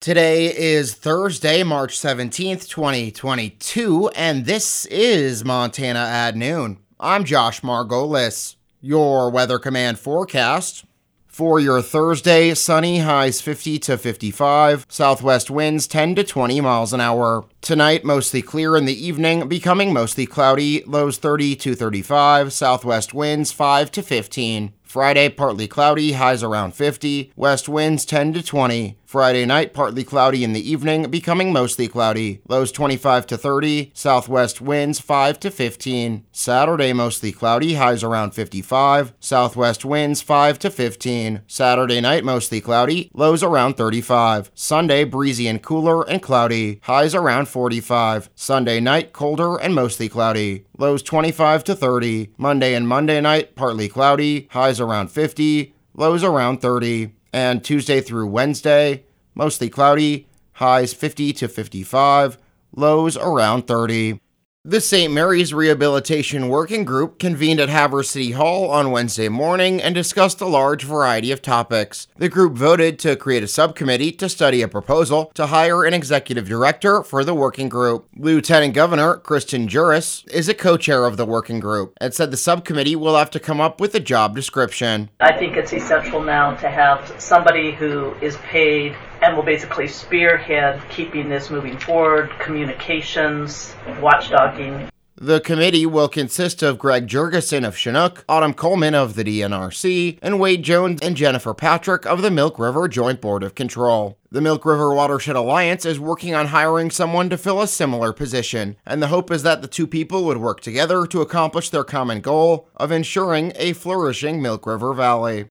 Today 0.00 0.46
is 0.56 0.94
Thursday, 0.94 1.62
March 1.62 1.98
17th, 1.98 2.66
2022, 2.68 4.08
and 4.16 4.46
this 4.46 4.86
is 4.86 5.44
Montana 5.44 5.98
at 5.98 6.34
Noon. 6.34 6.78
I'm 6.98 7.22
Josh 7.22 7.60
Margolis. 7.60 8.56
Your 8.80 9.28
Weather 9.28 9.58
Command 9.58 9.98
forecast. 9.98 10.86
For 11.26 11.60
your 11.60 11.82
Thursday, 11.82 12.54
sunny 12.54 13.00
highs 13.00 13.42
50 13.42 13.78
to 13.80 13.98
55, 13.98 14.86
southwest 14.88 15.50
winds 15.50 15.86
10 15.86 16.14
to 16.14 16.24
20 16.24 16.62
miles 16.62 16.94
an 16.94 17.02
hour. 17.02 17.44
Tonight, 17.60 18.02
mostly 18.02 18.40
clear 18.40 18.78
in 18.78 18.86
the 18.86 19.06
evening, 19.06 19.48
becoming 19.48 19.92
mostly 19.92 20.24
cloudy, 20.24 20.82
lows 20.86 21.18
30 21.18 21.56
to 21.56 21.74
35, 21.74 22.54
southwest 22.54 23.12
winds 23.12 23.52
5 23.52 23.90
to 23.92 24.02
15. 24.02 24.72
Friday, 24.82 25.28
partly 25.28 25.68
cloudy, 25.68 26.12
highs 26.12 26.42
around 26.42 26.74
50, 26.74 27.32
west 27.36 27.68
winds 27.68 28.06
10 28.06 28.32
to 28.32 28.42
20. 28.42 28.96
Friday 29.10 29.44
night, 29.44 29.74
partly 29.74 30.04
cloudy 30.04 30.44
in 30.44 30.52
the 30.52 30.70
evening, 30.70 31.10
becoming 31.10 31.52
mostly 31.52 31.88
cloudy. 31.88 32.42
Lows 32.48 32.70
25 32.70 33.26
to 33.26 33.36
30, 33.36 33.90
southwest 33.92 34.60
winds 34.60 35.00
5 35.00 35.40
to 35.40 35.50
15. 35.50 36.26
Saturday, 36.30 36.92
mostly 36.92 37.32
cloudy, 37.32 37.74
highs 37.74 38.04
around 38.04 38.34
55, 38.34 39.12
southwest 39.18 39.84
winds 39.84 40.22
5 40.22 40.60
to 40.60 40.70
15. 40.70 41.42
Saturday 41.48 42.00
night, 42.00 42.22
mostly 42.22 42.60
cloudy, 42.60 43.10
lows 43.12 43.42
around 43.42 43.74
35. 43.74 44.52
Sunday, 44.54 45.02
breezy 45.02 45.48
and 45.48 45.60
cooler 45.60 46.08
and 46.08 46.22
cloudy, 46.22 46.78
highs 46.84 47.12
around 47.12 47.48
45. 47.48 48.30
Sunday 48.36 48.78
night, 48.78 49.12
colder 49.12 49.56
and 49.56 49.74
mostly 49.74 50.08
cloudy. 50.08 50.66
Lows 50.78 51.02
25 51.02 51.64
to 51.64 51.74
30. 51.74 52.30
Monday 52.38 52.74
and 52.74 52.86
Monday 52.86 53.20
night, 53.20 53.56
partly 53.56 53.88
cloudy, 53.88 54.46
highs 54.52 54.78
around 54.78 55.10
50, 55.10 55.74
lows 55.94 56.22
around 56.22 56.58
30. 56.62 57.10
And 57.32 57.64
Tuesday 57.64 58.00
through 58.00 58.26
Wednesday, 58.26 59.04
mostly 59.34 59.68
cloudy, 59.68 60.26
highs 60.54 60.92
50 60.92 61.32
to 61.34 61.48
55, 61.48 62.38
lows 62.74 63.16
around 63.16 63.66
30. 63.66 64.20
The 64.62 64.82
St. 64.82 65.10
Mary's 65.10 65.54
Rehabilitation 65.54 66.50
Working 66.50 66.84
Group 66.84 67.18
convened 67.18 67.60
at 67.60 67.70
Havre 67.70 68.02
City 68.02 68.32
Hall 68.32 68.68
on 68.70 68.90
Wednesday 68.90 69.30
morning 69.30 69.80
and 69.80 69.94
discussed 69.94 70.38
a 70.42 70.46
large 70.46 70.84
variety 70.84 71.32
of 71.32 71.40
topics. 71.40 72.08
The 72.18 72.28
group 72.28 72.58
voted 72.58 72.98
to 72.98 73.16
create 73.16 73.42
a 73.42 73.48
subcommittee 73.48 74.12
to 74.12 74.28
study 74.28 74.60
a 74.60 74.68
proposal 74.68 75.32
to 75.32 75.46
hire 75.46 75.84
an 75.84 75.94
executive 75.94 76.46
director 76.46 77.02
for 77.02 77.24
the 77.24 77.32
working 77.32 77.70
group. 77.70 78.06
Lieutenant 78.14 78.74
Governor 78.74 79.16
Kristen 79.16 79.66
Juras 79.66 80.26
is 80.30 80.46
a 80.46 80.52
co 80.52 80.76
chair 80.76 81.06
of 81.06 81.16
the 81.16 81.24
working 81.24 81.58
group 81.58 81.94
and 81.98 82.12
said 82.12 82.30
the 82.30 82.36
subcommittee 82.36 82.96
will 82.96 83.16
have 83.16 83.30
to 83.30 83.40
come 83.40 83.62
up 83.62 83.80
with 83.80 83.94
a 83.94 84.00
job 84.00 84.36
description. 84.36 85.08
I 85.20 85.38
think 85.38 85.56
it's 85.56 85.72
essential 85.72 86.22
now 86.22 86.54
to 86.56 86.68
have 86.68 87.18
somebody 87.18 87.72
who 87.72 88.12
is 88.16 88.36
paid 88.36 88.94
and 89.22 89.36
will 89.36 89.42
basically 89.42 89.88
spearhead 89.88 90.80
keeping 90.90 91.28
this 91.28 91.50
moving 91.50 91.78
forward, 91.78 92.30
communications, 92.38 93.74
watchdogging. 94.00 94.90
The 95.22 95.40
committee 95.40 95.84
will 95.84 96.08
consist 96.08 96.62
of 96.62 96.78
Greg 96.78 97.06
Jurgensen 97.06 97.66
of 97.66 97.76
Chinook, 97.76 98.24
Autumn 98.26 98.54
Coleman 98.54 98.94
of 98.94 99.16
the 99.16 99.22
DNRC, 99.22 100.18
and 100.22 100.40
Wade 100.40 100.62
Jones 100.62 100.98
and 101.02 101.14
Jennifer 101.14 101.52
Patrick 101.52 102.06
of 102.06 102.22
the 102.22 102.30
Milk 102.30 102.58
River 102.58 102.88
Joint 102.88 103.20
Board 103.20 103.42
of 103.42 103.54
Control. 103.54 104.16
The 104.30 104.40
Milk 104.40 104.64
River 104.64 104.94
Watershed 104.94 105.36
Alliance 105.36 105.84
is 105.84 106.00
working 106.00 106.34
on 106.34 106.46
hiring 106.46 106.90
someone 106.90 107.28
to 107.28 107.36
fill 107.36 107.60
a 107.60 107.66
similar 107.66 108.14
position, 108.14 108.76
and 108.86 109.02
the 109.02 109.08
hope 109.08 109.30
is 109.30 109.42
that 109.42 109.60
the 109.60 109.68
two 109.68 109.86
people 109.86 110.24
would 110.24 110.38
work 110.38 110.60
together 110.60 111.04
to 111.08 111.20
accomplish 111.20 111.68
their 111.68 111.84
common 111.84 112.22
goal 112.22 112.70
of 112.76 112.90
ensuring 112.90 113.52
a 113.56 113.74
flourishing 113.74 114.40
Milk 114.40 114.64
River 114.66 114.94
Valley. 114.94 115.48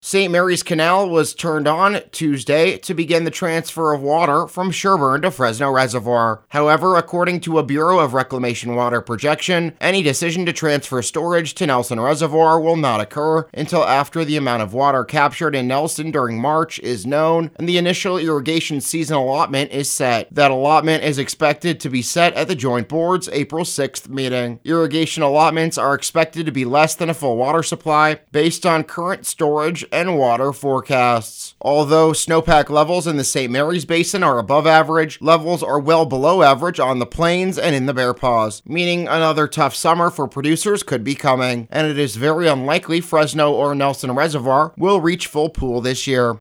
St. 0.00 0.30
Mary's 0.30 0.62
Canal 0.62 1.10
was 1.10 1.34
turned 1.34 1.66
on 1.66 2.00
Tuesday 2.12 2.78
to 2.78 2.94
begin 2.94 3.24
the 3.24 3.32
transfer 3.32 3.92
of 3.92 4.00
water 4.00 4.46
from 4.46 4.70
Sherburne 4.70 5.22
to 5.22 5.30
Fresno 5.32 5.72
Reservoir. 5.72 6.44
However, 6.50 6.94
according 6.94 7.40
to 7.40 7.58
a 7.58 7.64
Bureau 7.64 7.98
of 7.98 8.14
Reclamation 8.14 8.76
water 8.76 9.00
projection, 9.00 9.76
any 9.80 10.00
decision 10.04 10.46
to 10.46 10.52
transfer 10.52 11.02
storage 11.02 11.52
to 11.54 11.66
Nelson 11.66 11.98
Reservoir 11.98 12.60
will 12.60 12.76
not 12.76 13.00
occur 13.00 13.48
until 13.52 13.82
after 13.82 14.24
the 14.24 14.36
amount 14.36 14.62
of 14.62 14.72
water 14.72 15.04
captured 15.04 15.56
in 15.56 15.66
Nelson 15.66 16.12
during 16.12 16.40
March 16.40 16.78
is 16.78 17.04
known 17.04 17.50
and 17.56 17.68
the 17.68 17.76
initial 17.76 18.18
irrigation 18.18 18.80
season 18.80 19.16
allotment 19.16 19.72
is 19.72 19.90
set. 19.90 20.32
That 20.32 20.52
allotment 20.52 21.02
is 21.02 21.18
expected 21.18 21.80
to 21.80 21.90
be 21.90 22.02
set 22.02 22.34
at 22.34 22.46
the 22.46 22.54
Joint 22.54 22.88
Board's 22.88 23.28
April 23.30 23.64
6th 23.64 24.08
meeting. 24.08 24.60
Irrigation 24.64 25.24
allotments 25.24 25.76
are 25.76 25.94
expected 25.94 26.46
to 26.46 26.52
be 26.52 26.64
less 26.64 26.94
than 26.94 27.10
a 27.10 27.14
full 27.14 27.36
water 27.36 27.64
supply 27.64 28.20
based 28.30 28.64
on 28.64 28.84
current 28.84 29.26
storage 29.26 29.84
and 29.92 30.18
water 30.18 30.52
forecasts. 30.52 31.54
Although 31.60 32.10
snowpack 32.10 32.70
levels 32.70 33.06
in 33.06 33.16
the 33.16 33.24
St. 33.24 33.50
Mary's 33.50 33.84
Basin 33.84 34.22
are 34.22 34.38
above 34.38 34.66
average, 34.66 35.20
levels 35.20 35.62
are 35.62 35.80
well 35.80 36.06
below 36.06 36.42
average 36.42 36.80
on 36.80 36.98
the 36.98 37.06
plains 37.06 37.58
and 37.58 37.74
in 37.74 37.86
the 37.86 37.94
Bear 37.94 38.14
Paws, 38.14 38.62
meaning 38.66 39.08
another 39.08 39.48
tough 39.48 39.74
summer 39.74 40.10
for 40.10 40.28
producers 40.28 40.82
could 40.82 41.04
be 41.04 41.14
coming, 41.14 41.68
and 41.70 41.86
it 41.86 41.98
is 41.98 42.16
very 42.16 42.48
unlikely 42.48 43.00
Fresno 43.00 43.52
or 43.52 43.74
Nelson 43.74 44.12
Reservoir 44.12 44.74
will 44.76 45.00
reach 45.00 45.26
full 45.26 45.48
pool 45.48 45.80
this 45.80 46.06
year. 46.06 46.38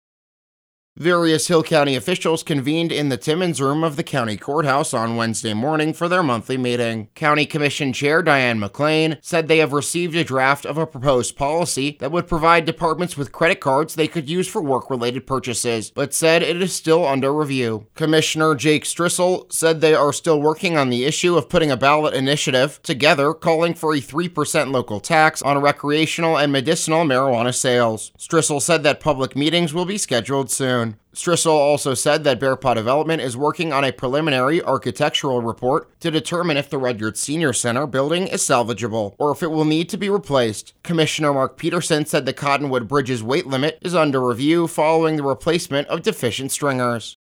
Various 0.99 1.47
Hill 1.47 1.61
County 1.61 1.95
officials 1.95 2.41
convened 2.41 2.91
in 2.91 3.09
the 3.09 3.17
Timmins 3.17 3.61
room 3.61 3.83
of 3.83 3.97
the 3.97 4.03
county 4.03 4.35
courthouse 4.35 4.95
on 4.95 5.15
Wednesday 5.15 5.53
morning 5.53 5.93
for 5.93 6.09
their 6.09 6.23
monthly 6.23 6.57
meeting. 6.57 7.09
County 7.13 7.45
Commission 7.45 7.93
Chair 7.93 8.23
Diane 8.23 8.57
McLean 8.59 9.19
said 9.21 9.47
they 9.47 9.59
have 9.59 9.73
received 9.73 10.15
a 10.15 10.23
draft 10.23 10.65
of 10.65 10.75
a 10.79 10.87
proposed 10.87 11.35
policy 11.37 11.97
that 11.99 12.11
would 12.11 12.27
provide 12.27 12.65
departments 12.65 13.15
with 13.15 13.31
credit 13.31 13.59
cards 13.59 13.93
they 13.93 14.07
could 14.07 14.27
use 14.27 14.47
for 14.47 14.59
work 14.59 14.89
related 14.89 15.27
purchases, 15.27 15.91
but 15.91 16.15
said 16.15 16.41
it 16.41 16.59
is 16.59 16.73
still 16.73 17.05
under 17.05 17.31
review. 17.31 17.85
Commissioner 17.93 18.55
Jake 18.55 18.83
Strissel 18.83 19.53
said 19.53 19.81
they 19.81 19.93
are 19.93 20.11
still 20.11 20.41
working 20.41 20.79
on 20.79 20.89
the 20.89 21.05
issue 21.05 21.37
of 21.37 21.47
putting 21.47 21.69
a 21.69 21.77
ballot 21.77 22.15
initiative 22.15 22.79
together 22.81 23.35
calling 23.35 23.75
for 23.75 23.93
a 23.93 24.01
3% 24.01 24.71
local 24.71 24.99
tax 24.99 25.43
on 25.43 25.61
recreational 25.61 26.39
and 26.39 26.51
medicinal 26.51 27.03
marijuana 27.03 27.53
sales. 27.53 28.11
Strissel 28.17 28.59
said 28.59 28.81
that 28.81 28.99
public 28.99 29.35
meetings 29.35 29.75
will 29.75 29.85
be 29.85 29.99
scheduled 29.99 30.49
soon. 30.49 30.86
Strissel 31.17 31.51
also 31.51 31.95
said 31.95 32.23
that 32.23 32.39
Bear 32.39 32.55
Paw 32.55 32.75
Development 32.75 33.19
is 33.19 33.35
working 33.35 33.73
on 33.73 33.83
a 33.83 33.91
preliminary 33.91 34.61
architectural 34.61 35.41
report 35.41 35.99
to 35.99 36.11
determine 36.11 36.57
if 36.57 36.69
the 36.69 36.77
Rudyard 36.77 37.17
Senior 37.17 37.53
Center 37.53 37.87
building 37.87 38.27
is 38.27 38.43
salvageable 38.43 39.15
or 39.17 39.31
if 39.31 39.41
it 39.41 39.49
will 39.49 39.65
need 39.65 39.89
to 39.89 39.97
be 39.97 40.11
replaced. 40.11 40.75
Commissioner 40.83 41.33
Mark 41.33 41.57
Peterson 41.57 42.05
said 42.05 42.27
the 42.27 42.33
Cottonwood 42.33 42.87
Bridge's 42.87 43.23
weight 43.23 43.47
limit 43.47 43.79
is 43.81 43.95
under 43.95 44.23
review 44.23 44.67
following 44.67 45.15
the 45.15 45.23
replacement 45.23 45.87
of 45.87 46.03
deficient 46.03 46.51
stringers. 46.51 47.17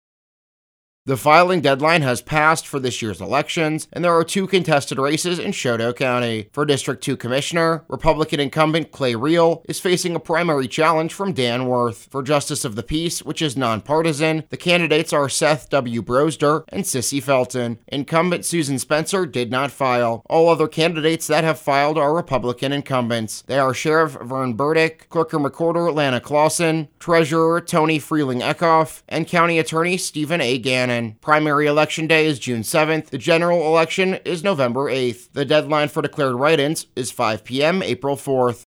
The 1.06 1.18
filing 1.18 1.60
deadline 1.60 2.02
has 2.04 2.22
passed 2.22 2.66
for 2.66 2.80
this 2.80 3.02
year's 3.02 3.20
elections, 3.20 3.90
and 3.92 4.06
there 4.06 4.16
are 4.16 4.24
two 4.24 4.48
contested 4.48 4.98
races 4.98 5.38
in 5.38 5.52
Chouteau 5.52 5.94
County. 5.94 6.48
For 6.54 6.64
District 6.64 7.04
2 7.04 7.18
Commissioner, 7.18 7.84
Republican 7.90 8.40
incumbent 8.40 8.94
Clay 8.94 9.14
Real 9.14 9.66
is 9.68 9.82
facing 9.82 10.16
a 10.16 10.20
primary 10.22 10.66
challenge 10.66 11.14
from 11.14 11.34
Dan 11.34 11.66
Worth. 11.66 12.08
For 12.10 12.24
Justice 12.24 12.64
of 12.64 12.78
the 12.78 12.84
Peace, 12.84 13.22
which 13.22 13.42
is 13.42 13.58
nonpartisan, 13.58 14.46
the 14.48 14.56
candidates 14.56 15.12
are 15.12 15.28
Seth 15.28 15.70
W. 15.72 16.02
Brosder 16.02 16.64
and 16.70 16.86
Sissy 16.86 17.22
Felton. 17.22 17.80
Incumbent 17.90 18.46
Susan 18.46 18.80
Spencer 18.80 19.26
did 19.26 19.52
not 19.52 19.72
file. 19.72 20.24
All 20.30 20.48
other 20.48 20.70
candidates 20.70 21.28
that 21.28 21.44
have 21.44 21.60
filed 21.60 21.98
are 21.98 22.16
Republican 22.16 22.72
incumbents. 22.72 23.42
They 23.42 23.60
are 23.60 23.74
Sheriff 23.74 24.14
Vern 24.22 24.54
Burdick, 24.54 25.10
Clerk 25.10 25.34
and 25.34 25.44
Recorder 25.44 25.92
Lana 25.92 26.22
Clausen, 26.22 26.88
Treasurer 26.98 27.60
Tony 27.60 28.00
Freeling 28.00 28.40
Eckhoff, 28.40 29.04
and 29.10 29.28
County 29.28 29.60
Attorney 29.60 29.98
Stephen 29.98 30.40
A. 30.40 30.58
Gannon. 30.58 30.93
Primary 31.22 31.66
election 31.68 32.08
day 32.08 32.26
is 32.26 32.40
June 32.40 32.62
7th. 32.62 33.08
The 33.08 33.18
general 33.18 33.68
election 33.68 34.16
is 34.26 34.44
November 34.44 34.92
8th. 34.92 35.32
The 35.34 35.46
deadline 35.46 35.90
for 35.90 36.02
declared 36.02 36.36
write 36.36 36.60
ins 36.60 36.88
is 36.96 37.12
5 37.12 37.44
p.m., 37.44 37.82
April 37.82 38.16
4th. 38.16 38.64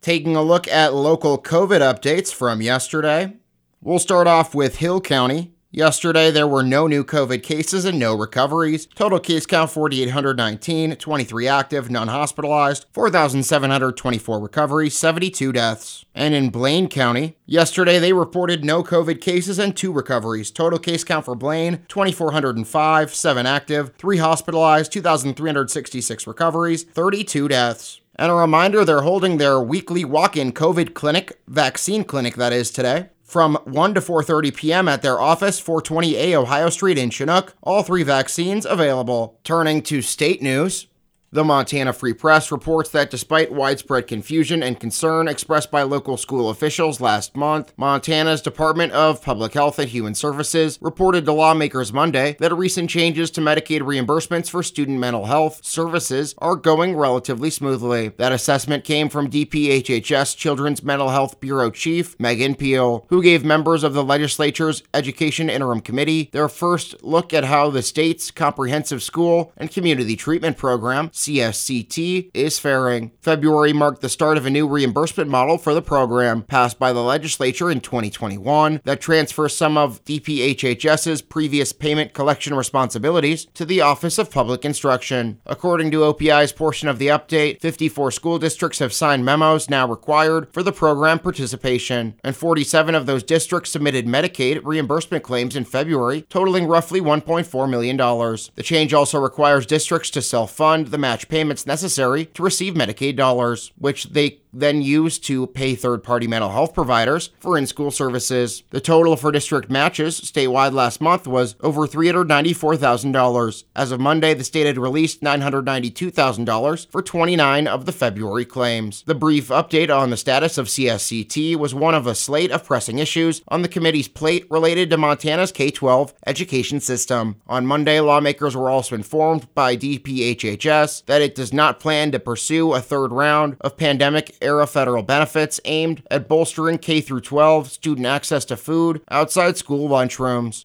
Taking 0.00 0.34
a 0.34 0.42
look 0.42 0.66
at 0.66 0.94
local 0.94 1.40
COVID 1.40 1.80
updates 1.80 2.34
from 2.34 2.60
yesterday, 2.60 3.36
we'll 3.80 3.98
start 3.98 4.26
off 4.26 4.54
with 4.54 4.76
Hill 4.76 5.00
County. 5.00 5.52
Yesterday, 5.74 6.30
there 6.30 6.46
were 6.46 6.62
no 6.62 6.86
new 6.86 7.02
COVID 7.02 7.42
cases 7.42 7.86
and 7.86 7.98
no 7.98 8.14
recoveries. 8.14 8.84
Total 8.94 9.18
case 9.18 9.46
count 9.46 9.70
4,819, 9.70 10.96
23 10.96 11.48
active, 11.48 11.90
none 11.90 12.08
hospitalized, 12.08 12.84
4,724 12.92 14.38
recoveries, 14.38 14.98
72 14.98 15.50
deaths. 15.50 16.04
And 16.14 16.34
in 16.34 16.50
Blaine 16.50 16.88
County, 16.88 17.38
yesterday 17.46 17.98
they 17.98 18.12
reported 18.12 18.66
no 18.66 18.82
COVID 18.84 19.22
cases 19.22 19.58
and 19.58 19.74
two 19.74 19.92
recoveries. 19.92 20.50
Total 20.50 20.78
case 20.78 21.04
count 21.04 21.24
for 21.24 21.34
Blaine 21.34 21.86
2,405, 21.88 23.14
7 23.14 23.46
active, 23.46 23.94
3 23.96 24.18
hospitalized, 24.18 24.92
2,366 24.92 26.26
recoveries, 26.26 26.82
32 26.82 27.48
deaths. 27.48 28.02
And 28.16 28.30
a 28.30 28.34
reminder 28.34 28.84
they're 28.84 29.00
holding 29.00 29.38
their 29.38 29.58
weekly 29.58 30.04
walk 30.04 30.36
in 30.36 30.52
COVID 30.52 30.92
clinic, 30.92 31.40
vaccine 31.48 32.04
clinic 32.04 32.34
that 32.34 32.52
is 32.52 32.70
today 32.70 33.08
from 33.32 33.56
1 33.64 33.94
to 33.94 34.00
4:30 34.00 34.54
p.m. 34.54 34.88
at 34.88 35.00
their 35.00 35.18
office, 35.18 35.60
420A 35.60 36.34
Ohio 36.34 36.68
Street 36.68 36.98
in 36.98 37.08
Chinook. 37.08 37.54
All 37.62 37.82
three 37.82 38.02
vaccines 38.02 38.66
available. 38.66 39.40
Turning 39.42 39.80
to 39.84 40.02
state 40.02 40.42
news, 40.42 40.86
The 41.34 41.44
Montana 41.44 41.94
Free 41.94 42.12
Press 42.12 42.52
reports 42.52 42.90
that 42.90 43.10
despite 43.10 43.50
widespread 43.50 44.06
confusion 44.06 44.62
and 44.62 44.78
concern 44.78 45.28
expressed 45.28 45.70
by 45.70 45.82
local 45.82 46.18
school 46.18 46.50
officials 46.50 47.00
last 47.00 47.34
month, 47.34 47.72
Montana's 47.78 48.42
Department 48.42 48.92
of 48.92 49.22
Public 49.22 49.54
Health 49.54 49.78
and 49.78 49.88
Human 49.88 50.14
Services 50.14 50.78
reported 50.82 51.24
to 51.24 51.32
lawmakers 51.32 51.90
Monday 51.90 52.36
that 52.38 52.54
recent 52.54 52.90
changes 52.90 53.30
to 53.30 53.40
Medicaid 53.40 53.80
reimbursements 53.80 54.50
for 54.50 54.62
student 54.62 54.98
mental 54.98 55.24
health 55.24 55.64
services 55.64 56.34
are 56.36 56.54
going 56.54 56.96
relatively 56.96 57.48
smoothly. 57.48 58.08
That 58.18 58.32
assessment 58.32 58.84
came 58.84 59.08
from 59.08 59.30
DPHHS 59.30 60.36
Children's 60.36 60.82
Mental 60.82 61.08
Health 61.08 61.40
Bureau 61.40 61.70
Chief 61.70 62.14
Megan 62.20 62.56
Peel, 62.56 63.06
who 63.08 63.22
gave 63.22 63.42
members 63.42 63.84
of 63.84 63.94
the 63.94 64.04
legislature's 64.04 64.82
Education 64.92 65.48
Interim 65.48 65.80
Committee 65.80 66.28
their 66.32 66.50
first 66.50 67.02
look 67.02 67.32
at 67.32 67.44
how 67.44 67.70
the 67.70 67.80
state's 67.80 68.30
comprehensive 68.30 69.02
school 69.02 69.50
and 69.56 69.70
community 69.70 70.14
treatment 70.14 70.58
program 70.58 71.08
CSCT, 71.22 72.30
is 72.34 72.58
faring. 72.58 73.12
February 73.20 73.72
marked 73.72 74.00
the 74.00 74.08
start 74.08 74.36
of 74.36 74.46
a 74.46 74.50
new 74.50 74.66
reimbursement 74.66 75.30
model 75.30 75.56
for 75.58 75.74
the 75.74 75.82
program, 75.82 76.42
passed 76.42 76.78
by 76.78 76.92
the 76.92 77.02
legislature 77.02 77.70
in 77.70 77.80
2021, 77.80 78.80
that 78.84 79.00
transfers 79.00 79.56
some 79.56 79.76
of 79.76 80.04
DPHHS's 80.04 81.22
previous 81.22 81.72
payment 81.72 82.12
collection 82.12 82.54
responsibilities 82.54 83.46
to 83.54 83.64
the 83.64 83.80
Office 83.80 84.18
of 84.18 84.30
Public 84.30 84.64
Instruction. 84.64 85.40
According 85.46 85.90
to 85.92 86.04
OPI's 86.04 86.52
portion 86.52 86.88
of 86.88 86.98
the 86.98 87.08
update, 87.08 87.60
54 87.60 88.10
school 88.10 88.38
districts 88.38 88.80
have 88.80 88.92
signed 88.92 89.24
memos 89.24 89.70
now 89.70 89.86
required 89.86 90.52
for 90.52 90.62
the 90.62 90.72
program 90.72 91.18
participation, 91.18 92.14
and 92.24 92.34
47 92.34 92.94
of 92.94 93.06
those 93.06 93.22
districts 93.22 93.70
submitted 93.70 94.06
Medicaid 94.06 94.60
reimbursement 94.64 95.22
claims 95.22 95.54
in 95.54 95.64
February, 95.64 96.22
totaling 96.22 96.66
roughly 96.66 97.00
$1.4 97.00 97.70
million. 97.70 97.96
The 97.96 98.62
change 98.62 98.92
also 98.92 99.20
requires 99.20 99.66
districts 99.66 100.10
to 100.10 100.22
self 100.22 100.50
fund 100.52 100.88
the 100.88 100.98
match 101.12 101.28
payments 101.28 101.66
necessary 101.66 102.24
to 102.24 102.42
receive 102.42 102.72
Medicaid 102.72 103.16
dollars, 103.16 103.70
which 103.76 104.04
they 104.04 104.40
then 104.52 104.82
used 104.82 105.24
to 105.24 105.46
pay 105.48 105.74
third 105.74 106.02
party 106.02 106.26
mental 106.26 106.50
health 106.50 106.74
providers 106.74 107.30
for 107.38 107.56
in 107.56 107.66
school 107.66 107.90
services. 107.90 108.62
The 108.70 108.80
total 108.80 109.16
for 109.16 109.32
district 109.32 109.70
matches 109.70 110.20
statewide 110.20 110.72
last 110.72 111.00
month 111.00 111.26
was 111.26 111.56
over 111.60 111.86
$394,000. 111.86 113.64
As 113.74 113.92
of 113.92 114.00
Monday, 114.00 114.34
the 114.34 114.44
state 114.44 114.66
had 114.66 114.78
released 114.78 115.22
$992,000 115.22 116.90
for 116.90 117.02
29 117.02 117.66
of 117.66 117.86
the 117.86 117.92
February 117.92 118.44
claims. 118.44 119.02
The 119.06 119.14
brief 119.14 119.48
update 119.48 119.94
on 119.94 120.10
the 120.10 120.16
status 120.16 120.58
of 120.58 120.66
CSCT 120.66 121.56
was 121.56 121.74
one 121.74 121.94
of 121.94 122.06
a 122.06 122.14
slate 122.14 122.50
of 122.50 122.64
pressing 122.64 122.98
issues 122.98 123.42
on 123.48 123.62
the 123.62 123.68
committee's 123.68 124.08
plate 124.08 124.46
related 124.50 124.90
to 124.90 124.96
Montana's 124.96 125.52
K 125.52 125.70
12 125.70 126.14
education 126.26 126.80
system. 126.80 127.36
On 127.46 127.66
Monday, 127.66 128.00
lawmakers 128.00 128.56
were 128.56 128.70
also 128.70 128.94
informed 128.94 129.52
by 129.54 129.76
DPHHS 129.76 131.04
that 131.06 131.22
it 131.22 131.34
does 131.34 131.52
not 131.52 131.80
plan 131.80 132.12
to 132.12 132.18
pursue 132.18 132.72
a 132.72 132.80
third 132.80 133.12
round 133.12 133.56
of 133.60 133.76
pandemic 133.76 134.36
era 134.42 134.66
federal 134.66 135.02
benefits 135.02 135.60
aimed 135.64 136.02
at 136.10 136.28
bolstering 136.28 136.78
K 136.78 137.00
12 137.20 137.70
student 137.70 138.06
access 138.06 138.44
to 138.46 138.56
food 138.56 139.00
outside 139.10 139.56
school 139.56 139.88
lunchrooms. 139.88 140.64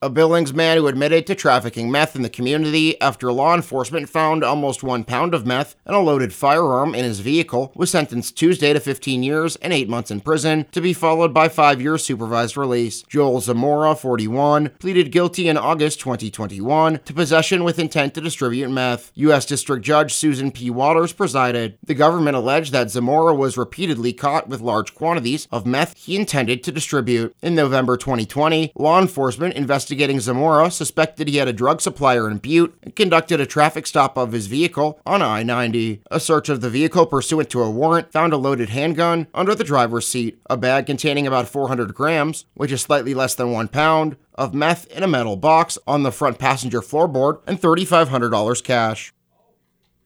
A 0.00 0.08
Billings 0.08 0.54
man 0.54 0.76
who 0.76 0.86
admitted 0.86 1.26
to 1.26 1.34
trafficking 1.34 1.90
meth 1.90 2.14
in 2.14 2.22
the 2.22 2.30
community 2.30 3.00
after 3.00 3.32
law 3.32 3.52
enforcement 3.52 4.08
found 4.08 4.44
almost 4.44 4.84
one 4.84 5.02
pound 5.02 5.34
of 5.34 5.44
meth 5.44 5.74
and 5.84 5.96
a 5.96 5.98
loaded 5.98 6.32
firearm 6.32 6.94
in 6.94 7.04
his 7.04 7.18
vehicle 7.18 7.72
was 7.74 7.90
sentenced 7.90 8.36
Tuesday 8.36 8.72
to 8.72 8.78
15 8.78 9.24
years 9.24 9.56
and 9.56 9.72
8 9.72 9.88
months 9.88 10.12
in 10.12 10.20
prison, 10.20 10.66
to 10.70 10.80
be 10.80 10.92
followed 10.92 11.34
by 11.34 11.48
5 11.48 11.82
years 11.82 12.04
supervised 12.04 12.56
release. 12.56 13.02
Joel 13.08 13.40
Zamora, 13.40 13.96
41, 13.96 14.68
pleaded 14.78 15.10
guilty 15.10 15.48
in 15.48 15.56
August 15.56 15.98
2021 15.98 17.00
to 17.04 17.12
possession 17.12 17.64
with 17.64 17.80
intent 17.80 18.14
to 18.14 18.20
distribute 18.20 18.70
meth. 18.70 19.10
U.S. 19.16 19.46
District 19.46 19.84
Judge 19.84 20.14
Susan 20.14 20.52
P. 20.52 20.70
Watters 20.70 21.12
presided. 21.12 21.76
The 21.82 21.94
government 21.94 22.36
alleged 22.36 22.70
that 22.70 22.92
Zamora 22.92 23.34
was 23.34 23.58
repeatedly 23.58 24.12
caught 24.12 24.48
with 24.48 24.60
large 24.60 24.94
quantities 24.94 25.48
of 25.50 25.66
meth 25.66 25.96
he 25.96 26.14
intended 26.14 26.62
to 26.62 26.70
distribute. 26.70 27.34
In 27.42 27.56
November 27.56 27.96
2020, 27.96 28.70
law 28.76 29.00
enforcement 29.00 29.54
investigated 29.54 29.87
investigating 29.88 30.20
Zamora 30.20 30.70
suspected 30.70 31.28
he 31.28 31.38
had 31.38 31.48
a 31.48 31.52
drug 31.52 31.80
supplier 31.80 32.28
in 32.28 32.36
Butte 32.36 32.76
and 32.82 32.94
conducted 32.94 33.40
a 33.40 33.46
traffic 33.46 33.86
stop 33.86 34.18
of 34.18 34.32
his 34.32 34.46
vehicle 34.46 35.00
on 35.06 35.22
I 35.22 35.42
90. 35.42 36.02
A 36.10 36.20
search 36.20 36.50
of 36.50 36.60
the 36.60 36.68
vehicle 36.68 37.06
pursuant 37.06 37.48
to 37.48 37.62
a 37.62 37.70
warrant 37.70 38.12
found 38.12 38.34
a 38.34 38.36
loaded 38.36 38.68
handgun 38.68 39.28
under 39.32 39.54
the 39.54 39.64
driver's 39.64 40.06
seat, 40.06 40.38
a 40.50 40.58
bag 40.58 40.84
containing 40.84 41.26
about 41.26 41.48
400 41.48 41.94
grams, 41.94 42.44
which 42.52 42.70
is 42.70 42.82
slightly 42.82 43.14
less 43.14 43.34
than 43.34 43.50
one 43.50 43.68
pound, 43.68 44.18
of 44.34 44.52
meth 44.52 44.86
in 44.88 45.02
a 45.02 45.08
metal 45.08 45.36
box 45.36 45.78
on 45.86 46.02
the 46.02 46.12
front 46.12 46.38
passenger 46.38 46.82
floorboard, 46.82 47.40
and 47.46 47.58
$3,500 47.58 48.62
cash. 48.62 49.14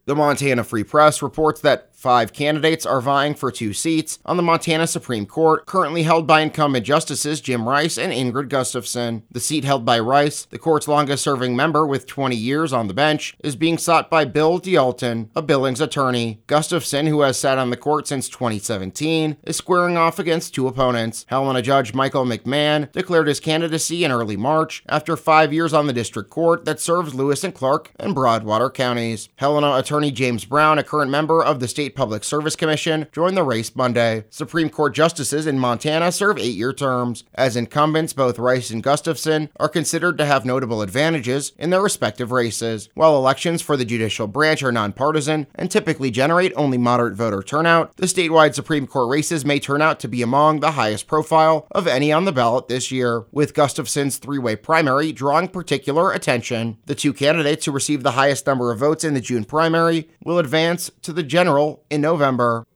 The 0.05 0.14
Montana 0.14 0.62
Free 0.62 0.84
Press 0.84 1.23
reports 1.23 1.61
that 1.62 1.92
Five 2.02 2.32
candidates 2.32 2.84
are 2.84 3.00
vying 3.00 3.37
for 3.37 3.52
two 3.52 3.72
seats 3.72 4.19
on 4.26 4.37
the 4.37 4.43
Montana 4.43 4.88
Supreme 4.88 5.25
Court, 5.25 5.66
currently 5.66 6.02
held 6.02 6.26
by 6.26 6.40
incumbent 6.40 6.84
justices 6.84 7.40
Jim 7.40 7.69
Rice 7.69 7.96
and 7.96 8.12
Ingrid 8.12 8.49
Gustafson. 8.49 9.22
The 9.31 9.38
seat 9.38 9.62
held 9.62 9.84
by 9.84 10.00
Rice, 10.00 10.44
the 10.46 10.58
court's 10.58 10.88
longest 10.88 11.22
serving 11.22 11.54
member 11.54 11.87
with 11.87 12.08
20 12.08 12.34
years 12.34 12.72
on 12.72 12.88
the 12.88 12.93
bench, 12.93 13.37
is 13.38 13.54
being 13.54 13.78
sought 13.78 14.10
by 14.10 14.25
Bill 14.25 14.58
D'Alton, 14.58 15.31
a 15.37 15.43
Billings 15.43 15.81
attorney. 15.81 16.43
Gustafson, 16.49 17.06
who 17.06 17.20
has 17.20 17.38
sat 17.38 17.56
on 17.56 17.70
the 17.70 17.76
court 17.76 18.08
since 18.08 18.28
2017, 18.28 19.37
is 19.44 19.56
squaring 19.56 19.96
off 19.96 20.19
against 20.19 20.56
two 20.56 20.66
opponents. 20.66 21.25
Helena 21.28 21.62
Judge 21.62 21.94
Michael 21.94 22.25
McMahon 22.25 22.90
declared 22.90 23.28
his 23.28 23.38
candidacy 23.38 24.02
in 24.02 24.10
early 24.10 24.37
March 24.37 24.82
after 24.88 25.16
five 25.16 25.52
years 25.52 25.72
on 25.72 25.87
the 25.87 25.93
district 25.93 26.31
court 26.31 26.64
that 26.64 26.81
serves 26.81 27.14
Lewis 27.14 27.44
and 27.44 27.55
Clark 27.55 27.93
and 28.00 28.12
Broadwater 28.12 28.70
counties. 28.70 29.28
Helena 29.37 29.76
attorney 29.76 30.10
James 30.10 30.44
Brown, 30.44 30.81
a 30.81 30.82
current 30.82 31.08
member 31.08 31.40
of 31.40 31.60
the 31.60 31.69
state 31.69 31.92
State 31.93 31.97
Public 31.99 32.25
Service 32.25 32.56
Commission 32.56 33.06
joined 33.12 33.37
the 33.37 33.43
race 33.43 33.77
Monday. 33.77 34.25
Supreme 34.31 34.71
Court 34.71 34.94
justices 34.94 35.47
in 35.47 35.59
Montana 35.59 36.11
serve 36.11 36.39
eight 36.39 36.56
year 36.56 36.73
terms. 36.73 37.25
As 37.35 37.55
incumbents, 37.55 38.15
both 38.15 38.39
Rice 38.39 38.71
and 38.71 38.83
Gustafson 38.83 39.50
are 39.61 39.69
considered 39.69 40.17
to 40.17 40.25
have 40.25 40.47
notable 40.47 40.81
advantages 40.81 41.53
in 41.59 41.69
their 41.69 41.83
respective 41.83 42.33
races. 42.33 42.89
While 42.94 43.15
elections 43.15 43.61
for 43.61 43.77
the 43.77 43.85
judicial 43.85 44.27
branch 44.27 44.62
are 44.62 44.73
nonpartisan 44.73 45.49
and 45.55 45.71
typically 45.71 46.11
generate 46.11 46.55
only 46.56 46.79
moderate 46.79 47.15
voter 47.15 47.43
turnout, 47.43 47.94
the 47.97 48.06
statewide 48.06 48.55
Supreme 48.55 48.87
Court 48.87 49.11
races 49.11 49.44
may 49.44 49.61
turn 49.61 49.83
out 49.83 50.00
to 50.00 50.09
be 50.09 50.23
among 50.23 50.61
the 50.61 50.73
highest 50.73 51.06
profile 51.06 51.67
of 51.73 51.87
any 51.87 52.11
on 52.11 52.25
the 52.25 52.33
ballot 52.33 52.69
this 52.69 52.91
year, 52.91 53.27
with 53.33 53.53
Gustafson's 53.53 54.17
three 54.17 54.39
way 54.39 54.56
primary 54.56 55.12
drawing 55.12 55.49
particular 55.49 56.11
attention. 56.11 56.79
The 56.87 56.94
two 56.94 57.12
candidates 57.12 57.67
who 57.67 57.73
receive 57.73 58.03
the 58.03 58.12
highest 58.12 58.47
number 58.47 58.73
of 58.73 58.79
votes 58.79 59.05
in 59.05 59.12
the 59.12 59.21
June 59.21 59.44
primary 59.44 60.09
will 60.25 60.39
advance 60.39 60.91
to 61.03 61.12
the 61.12 61.23
general 61.23 61.81
in 61.90 62.00
November. 62.00 62.67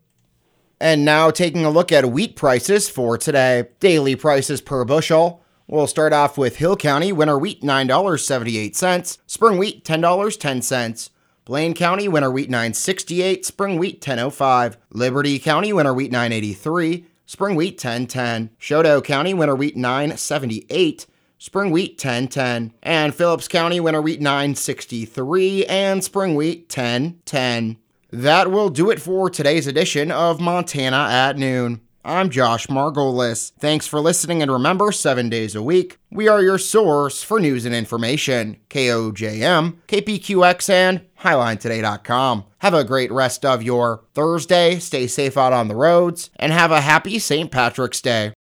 And 0.81 1.05
now 1.05 1.31
taking 1.31 1.65
a 1.65 1.71
look 1.71 1.91
at 1.91 2.11
wheat 2.11 2.37
prices 2.37 2.89
for 2.89 3.17
today. 3.17 3.69
Daily 3.81 4.15
prices 4.15 4.61
per 4.61 4.85
bushel. 4.85 5.43
We'll 5.69 5.89
start 5.89 6.13
off 6.13 6.39
with 6.39 6.57
Hill 6.59 6.77
County 6.77 7.13
winter 7.13 7.37
wheat 7.37 7.63
$9.78, 7.63 9.19
spring 9.27 9.59
wheat 9.59 9.85
$10.10. 9.85 11.11
Blaine 11.45 11.75
County 11.75 12.09
winter 12.09 12.31
wheat 12.31 12.51
968, 12.51 13.45
spring 13.45 13.77
wheat 13.77 13.97
1005. 13.97 14.77
Liberty 14.91 15.39
County 15.39 15.73
winter 15.73 15.93
wheat 15.93 16.13
983, 16.13 17.07
spring 17.25 17.57
wheat 17.57 17.75
1010. 17.75 18.51
Chouteau 18.61 19.03
County 19.03 19.35
winter 19.35 19.57
wheat 19.57 19.77
978, 19.77 21.07
spring 21.39 21.71
wheat 21.73 21.93
1010. 21.93 22.73
And 22.83 23.15
Phillips 23.15 23.49
County 23.49 23.81
winter 23.81 24.03
wheat 24.03 24.21
963 24.21 25.67
and 25.67 26.05
spring 26.05 26.37
wheat 26.37 26.63
1010. 26.63 27.77
That 28.11 28.53
will 28.53 28.69
do 28.69 28.91
it 28.91 29.01
for 29.01 29.29
today's 29.29 29.67
edition 29.67 30.13
of 30.13 30.41
Montana 30.41 31.09
at 31.11 31.37
Noon. 31.37 31.81
I'm 32.05 32.31
Josh 32.31 32.69
Margolis. 32.69 33.51
Thanks 33.59 33.89
for 33.89 33.99
listening, 33.99 34.41
and 34.43 34.53
remember, 34.53 34.93
seven 34.93 35.29
days 35.29 35.57
a 35.57 35.63
week, 35.63 35.99
we 36.13 36.29
are 36.29 36.41
your 36.41 36.57
source 36.57 37.25
for 37.25 37.41
news 37.41 37.65
and 37.65 37.75
information. 37.75 38.59
KOJM, 38.71 39.79
KPQX, 39.89 40.71
and 40.71 41.01
HighlineToday.com. 41.21 42.45
Have 42.59 42.75
a 42.75 42.85
great 42.85 43.11
rest 43.11 43.45
of 43.45 43.65
your 43.65 44.05
Thursday, 44.15 44.79
stay 44.79 45.09
safe 45.09 45.37
out 45.37 45.53
on 45.53 45.67
the 45.67 45.75
roads, 45.75 46.31
and 46.37 46.53
have 46.53 46.71
a 46.71 46.83
happy 46.83 47.19
St. 47.19 47.51
Patrick's 47.51 48.01
Day. 48.01 48.33